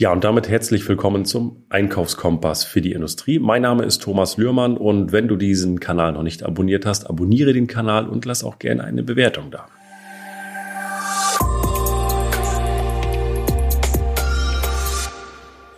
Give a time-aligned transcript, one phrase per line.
[0.00, 3.40] Ja, und damit herzlich willkommen zum Einkaufskompass für die Industrie.
[3.40, 7.52] Mein Name ist Thomas Lührmann und wenn du diesen Kanal noch nicht abonniert hast, abonniere
[7.52, 9.66] den Kanal und lass auch gerne eine Bewertung da.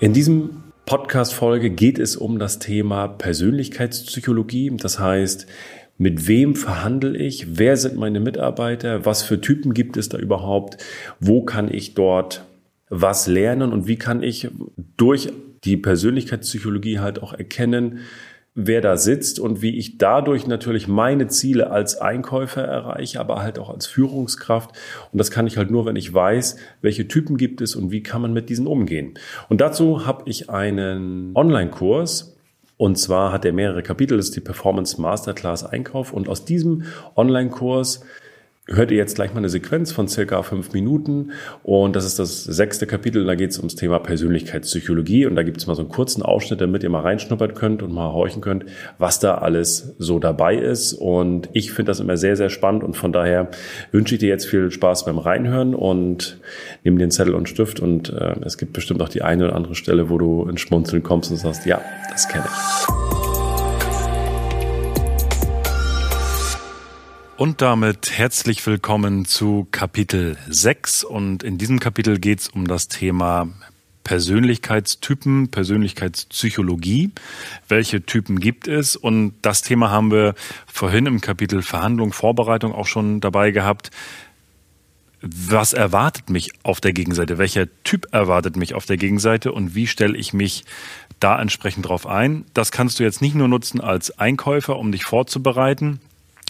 [0.00, 4.72] In diesem Podcast-Folge geht es um das Thema Persönlichkeitspsychologie.
[4.78, 5.46] Das heißt,
[5.96, 7.56] mit wem verhandle ich?
[7.56, 9.06] Wer sind meine Mitarbeiter?
[9.06, 10.78] Was für Typen gibt es da überhaupt?
[11.20, 12.47] Wo kann ich dort
[12.90, 14.48] was lernen und wie kann ich
[14.96, 15.30] durch
[15.64, 18.00] die Persönlichkeitspsychologie halt auch erkennen,
[18.60, 23.58] wer da sitzt und wie ich dadurch natürlich meine Ziele als Einkäufer erreiche, aber halt
[23.58, 24.72] auch als Führungskraft.
[25.12, 28.02] Und das kann ich halt nur, wenn ich weiß, welche Typen gibt es und wie
[28.02, 29.14] kann man mit diesen umgehen.
[29.48, 32.36] Und dazu habe ich einen Online-Kurs.
[32.76, 36.12] Und zwar hat er mehrere Kapitel, das ist die Performance Masterclass Einkauf.
[36.12, 36.82] Und aus diesem
[37.16, 38.04] Online-Kurs
[38.68, 41.32] hört ihr jetzt gleich mal eine Sequenz von circa fünf Minuten
[41.62, 43.24] und das ist das sechste Kapitel.
[43.24, 46.60] Da geht es ums Thema Persönlichkeitspsychologie und da gibt es mal so einen kurzen Ausschnitt,
[46.60, 48.66] damit ihr mal reinschnuppern könnt und mal horchen könnt,
[48.98, 50.92] was da alles so dabei ist.
[50.92, 53.48] Und ich finde das immer sehr, sehr spannend und von daher
[53.90, 56.38] wünsche ich dir jetzt viel Spaß beim Reinhören und
[56.84, 59.74] nimm den Zettel und Stift und äh, es gibt bestimmt auch die eine oder andere
[59.74, 63.07] Stelle, wo du ins Schmunzeln kommst und sagst, ja, das kenne ich.
[67.38, 71.04] Und damit herzlich willkommen zu Kapitel 6.
[71.04, 73.46] Und in diesem Kapitel geht es um das Thema
[74.02, 77.12] Persönlichkeitstypen, Persönlichkeitspsychologie.
[77.68, 78.96] Welche Typen gibt es?
[78.96, 80.34] Und das Thema haben wir
[80.66, 83.92] vorhin im Kapitel Verhandlung, Vorbereitung auch schon dabei gehabt.
[85.20, 87.38] Was erwartet mich auf der Gegenseite?
[87.38, 89.52] Welcher Typ erwartet mich auf der Gegenseite?
[89.52, 90.64] Und wie stelle ich mich
[91.20, 92.46] da entsprechend drauf ein?
[92.52, 96.00] Das kannst du jetzt nicht nur nutzen als Einkäufer, um dich vorzubereiten,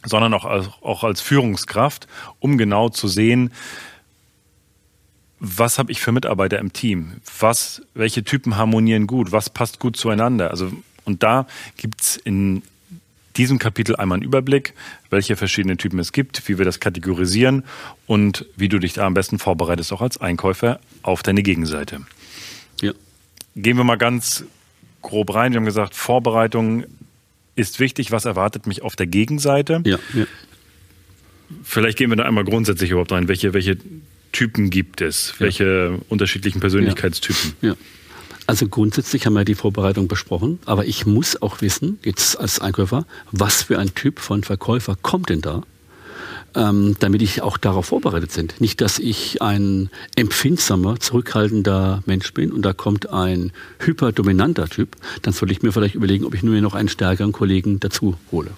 [0.08, 2.06] sondern auch als, auch als Führungskraft,
[2.40, 3.52] um genau zu sehen,
[5.40, 7.20] was habe ich für Mitarbeiter im Team?
[7.38, 9.30] Was, welche Typen harmonieren gut?
[9.30, 10.50] Was passt gut zueinander?
[10.50, 10.72] Also,
[11.04, 12.62] und da gibt's in
[13.36, 14.74] diesem Kapitel einmal einen Überblick,
[15.10, 17.64] welche verschiedenen Typen es gibt, wie wir das kategorisieren
[18.06, 22.00] und wie du dich da am besten vorbereitest, auch als Einkäufer auf deine Gegenseite.
[22.82, 22.92] Ja.
[23.54, 24.44] Gehen wir mal ganz
[25.02, 25.52] grob rein.
[25.52, 26.84] Wir haben gesagt, Vorbereitung
[27.58, 29.82] ist wichtig, was erwartet mich auf der Gegenseite.
[29.84, 30.26] Ja, ja.
[31.62, 33.28] Vielleicht gehen wir da einmal grundsätzlich überhaupt rein.
[33.28, 33.78] Welche, welche
[34.32, 35.34] Typen gibt es?
[35.38, 35.98] Welche ja.
[36.08, 37.54] unterschiedlichen Persönlichkeitstypen?
[37.62, 37.74] Ja.
[38.46, 43.06] Also grundsätzlich haben wir die Vorbereitung besprochen, aber ich muss auch wissen, jetzt als Einkäufer,
[43.30, 45.64] was für ein Typ von Verkäufer kommt denn da?
[46.54, 48.48] Ähm, damit ich auch darauf vorbereitet bin.
[48.58, 55.32] Nicht, dass ich ein empfindsamer, zurückhaltender Mensch bin und da kommt ein hyperdominanter Typ, dann
[55.32, 58.50] sollte ich mir vielleicht überlegen, ob ich nur noch einen stärkeren Kollegen dazu hole.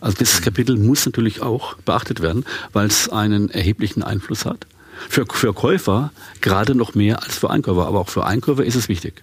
[0.00, 4.66] Also dieses Kapitel muss natürlich auch beachtet werden, weil es einen erheblichen Einfluss hat.
[5.08, 8.88] Für, für Käufer gerade noch mehr als für Einkäufer, aber auch für Einkäufer ist es
[8.88, 9.22] wichtig.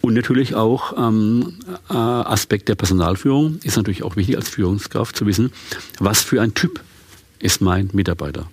[0.00, 1.54] Und natürlich auch ähm,
[1.88, 5.52] äh, Aspekt der Personalführung ist natürlich auch wichtig als Führungskraft zu wissen,
[5.98, 6.80] was für ein Typ
[7.42, 8.50] ist mein Mitarbeiter.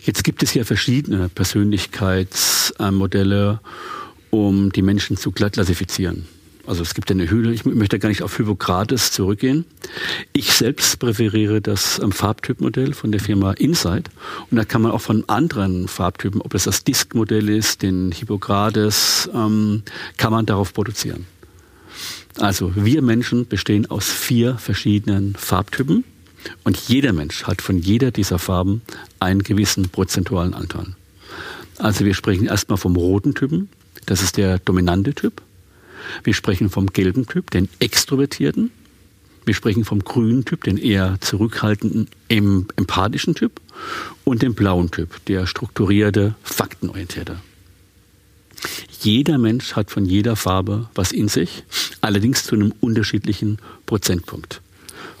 [0.00, 3.60] Jetzt gibt es ja verschiedene Persönlichkeitsmodelle,
[4.30, 6.26] um die Menschen zu klassifizieren.
[6.64, 9.64] Also es gibt eine Höhle, ich möchte gar nicht auf Hippokrates zurückgehen.
[10.32, 14.10] Ich selbst präferiere das ähm, Farbtypmodell von der Firma Insight.
[14.50, 19.28] Und da kann man auch von anderen Farbtypen, ob es das Disk-Modell ist, den Hippokrates,
[19.34, 19.82] ähm,
[20.16, 21.26] kann man darauf produzieren.
[22.38, 26.04] Also wir Menschen bestehen aus vier verschiedenen Farbtypen.
[26.64, 28.82] Und jeder Mensch hat von jeder dieser Farben
[29.20, 30.94] einen gewissen prozentualen Anteil.
[31.78, 33.68] Also wir sprechen erstmal vom roten Typen,
[34.06, 35.42] das ist der dominante Typ.
[36.24, 38.70] Wir sprechen vom gelben Typ, den extrovertierten.
[39.44, 43.60] Wir sprechen vom grünen Typ, den eher zurückhaltenden, empathischen Typ.
[44.24, 47.40] Und dem blauen Typ, der strukturierte, faktenorientierte.
[49.00, 51.64] Jeder Mensch hat von jeder Farbe was in sich,
[52.00, 54.60] allerdings zu einem unterschiedlichen Prozentpunkt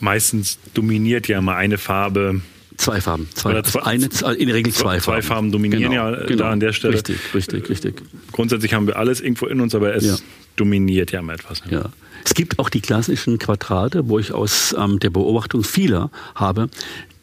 [0.00, 2.40] meistens dominiert ja mal eine Farbe.
[2.76, 3.28] Zwei Farben.
[3.34, 5.00] Zwei, zwei, eine, in der Regel zwei, zwei Farben.
[5.00, 6.44] Zwei Farben dominieren genau, ja genau.
[6.44, 6.94] da an der Stelle.
[6.94, 8.02] Richtig, richtig, richtig.
[8.32, 10.16] Grundsätzlich haben wir alles irgendwo in uns, aber es ja.
[10.56, 11.62] dominiert ja immer etwas.
[11.70, 11.90] Ja.
[12.24, 16.68] Es gibt auch die klassischen Quadrate, wo ich aus ähm, der Beobachtung vieler habe,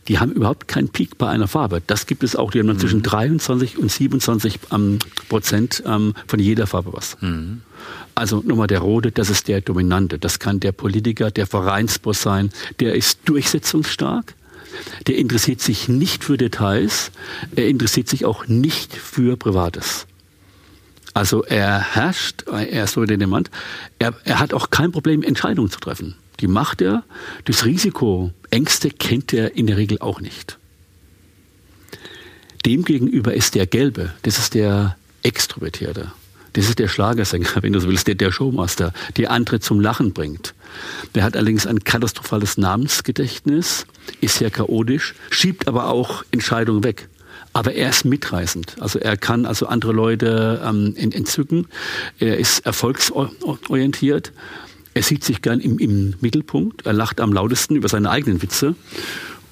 [0.09, 1.81] die haben überhaupt keinen Peak bei einer Farbe.
[1.85, 2.79] Das gibt es auch, die haben mhm.
[2.79, 4.97] zwischen 23 und 27 ähm,
[5.29, 7.15] Prozent ähm, von jeder Farbe was.
[7.21, 7.61] Mhm.
[8.15, 10.17] Also nochmal der Rote, das ist der Dominante.
[10.17, 12.49] Das kann der Politiker, der Vereinsboss sein.
[12.79, 14.33] Der ist durchsetzungsstark.
[15.07, 17.11] Der interessiert sich nicht für Details.
[17.55, 20.07] Er interessiert sich auch nicht für Privates.
[21.13, 23.51] Also er herrscht, er ist so der Demand.
[23.99, 26.15] Er, er hat auch kein Problem, Entscheidungen zu treffen.
[26.39, 27.03] Die macht er.
[27.45, 30.57] Das Risiko, Ängste kennt er in der Regel auch nicht.
[32.65, 36.11] Demgegenüber ist der Gelbe, das ist der Extrovertierte.
[36.53, 40.13] Das ist der Schlagersänger, wenn du so willst, der, der Showmaster, der andere zum Lachen
[40.13, 40.53] bringt.
[41.15, 43.85] Der hat allerdings ein katastrophales Namensgedächtnis,
[44.21, 47.07] ist sehr chaotisch, schiebt aber auch Entscheidungen weg.
[47.53, 48.75] Aber er ist mitreißend.
[48.79, 51.67] Also er kann also andere Leute ähm, entzücken.
[52.19, 54.31] Er ist erfolgsorientiert.
[54.93, 56.85] Er sieht sich gern im, im Mittelpunkt.
[56.85, 58.75] Er lacht am lautesten über seine eigenen Witze.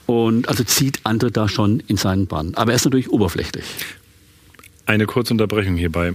[0.06, 2.54] Und also zieht andere da schon in seinen Bann.
[2.56, 3.66] Aber er ist natürlich oberflächlich.
[4.86, 6.14] Eine kurze Unterbrechung hierbei.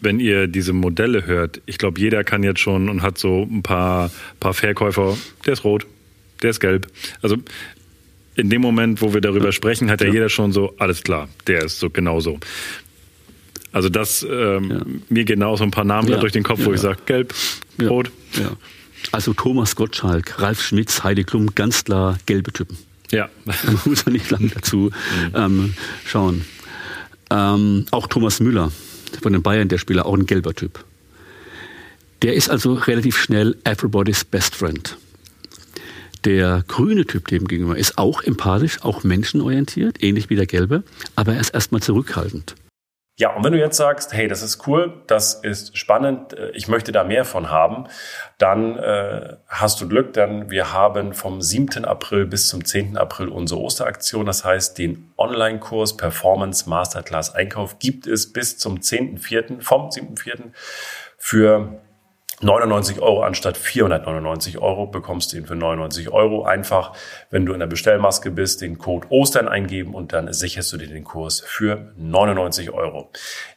[0.00, 3.62] Wenn ihr diese Modelle hört, ich glaube, jeder kann jetzt schon und hat so ein
[3.62, 4.10] paar,
[4.40, 5.86] paar Verkäufer, der ist rot,
[6.42, 6.88] der ist gelb.
[7.22, 7.36] Also
[8.36, 11.64] in dem Moment, wo wir darüber sprechen, hat ja, jeder schon so, alles klar, der
[11.64, 12.38] ist so genau so.
[13.74, 14.80] Also das, ähm, ja.
[15.08, 16.18] mir gehen auch so ein paar Namen ja.
[16.18, 17.34] durch den Kopf, wo ich sage, gelb,
[17.82, 18.08] rot.
[19.10, 22.78] Also Thomas Gottschalk, Ralf Schmitz, Heidi Klum, ganz klar gelbe Typen.
[23.10, 23.28] Ja.
[23.44, 24.92] Man muss ja nicht lange dazu
[25.32, 25.34] mhm.
[25.34, 25.74] ähm,
[26.06, 26.44] schauen.
[27.30, 28.70] Ähm, auch Thomas Müller
[29.20, 30.84] von den Bayern, der Spieler, auch ein gelber Typ.
[32.22, 34.96] Der ist also relativ schnell everybody's best friend.
[36.24, 40.84] Der grüne Typ dem gegenüber ist auch empathisch, auch menschenorientiert, ähnlich wie der gelbe,
[41.16, 42.54] aber er ist erstmal zurückhaltend.
[43.16, 46.66] Ja, und wenn du jetzt sagst, hey, das ist cool, das ist spannend, äh, ich
[46.66, 47.86] möchte da mehr von haben,
[48.38, 51.84] dann äh, hast du Glück, denn wir haben vom 7.
[51.84, 52.96] April bis zum 10.
[52.96, 54.26] April unsere Osteraktion.
[54.26, 60.50] Das heißt, den Online-Kurs Performance Masterclass Einkauf gibt es bis zum 10.4., vom 7.4.
[61.16, 61.80] für
[62.40, 66.44] 99 Euro anstatt 499 Euro bekommst du ihn für 99 Euro.
[66.44, 66.92] Einfach,
[67.30, 70.88] wenn du in der Bestellmaske bist, den Code Ostern eingeben und dann sicherst du dir
[70.88, 73.10] den Kurs für 99 Euro.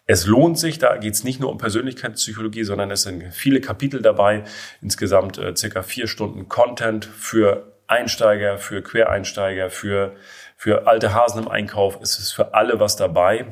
[0.05, 4.01] Es lohnt sich, da geht es nicht nur um Persönlichkeitspsychologie, sondern es sind viele Kapitel
[4.01, 4.43] dabei.
[4.81, 10.15] Insgesamt äh, circa vier Stunden Content für Einsteiger, für Quereinsteiger, für,
[10.55, 11.99] für alte Hasen im Einkauf.
[12.01, 13.47] Es ist für alle was dabei.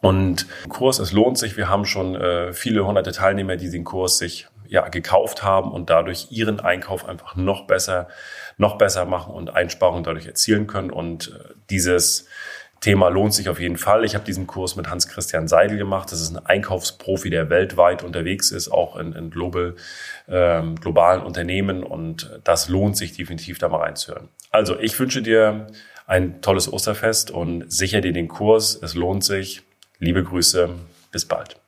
[0.00, 1.56] Und Kurs, es lohnt sich.
[1.56, 5.90] Wir haben schon äh, viele hunderte Teilnehmer, die den Kurs sich ja, gekauft haben und
[5.90, 8.08] dadurch ihren Einkauf einfach noch besser,
[8.58, 10.90] noch besser machen und Einsparungen dadurch erzielen können.
[10.90, 12.26] Und äh, dieses
[12.80, 14.04] Thema lohnt sich auf jeden Fall.
[14.04, 16.12] Ich habe diesen Kurs mit Hans-Christian Seidel gemacht.
[16.12, 19.74] Das ist ein Einkaufsprofi, der weltweit unterwegs ist, auch in, in global,
[20.28, 21.82] ähm, globalen Unternehmen.
[21.82, 24.28] Und das lohnt sich definitiv, da mal reinzuhören.
[24.52, 25.66] Also ich wünsche dir
[26.06, 28.78] ein tolles Osterfest und sicher dir den Kurs.
[28.80, 29.62] Es lohnt sich.
[30.00, 30.70] Liebe Grüße.
[31.10, 31.60] Bis bald.